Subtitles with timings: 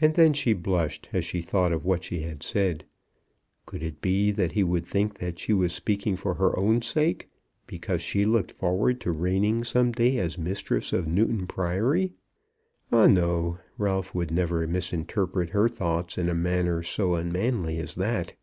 [0.00, 2.84] And then she blushed, as she thought of what she had said.
[3.66, 7.28] Could it be that he would think that she was speaking for her own sake;
[7.66, 12.12] because she looked forward to reigning some day as mistress of Newton Priory?
[12.92, 18.34] Ah, no, Ralph would never misinterpret her thoughts in a manner so unmanly as that!